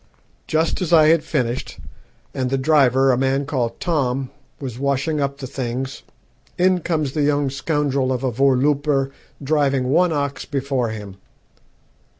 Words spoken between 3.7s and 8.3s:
Tom, was washing up the things, in comes the young scoundrel of